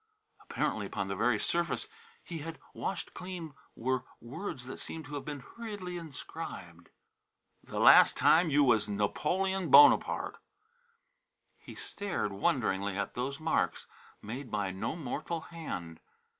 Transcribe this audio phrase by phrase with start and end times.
[0.39, 1.87] Apparently upon the very surface
[2.23, 6.89] he had washed clean were words that seemed to have been hurriedly inscribed:
[7.63, 10.39] "The last time you was Napolen Bonopart."
[11.59, 13.85] He stared wonderingly at those marks
[14.23, 15.99] made by no mortal hand.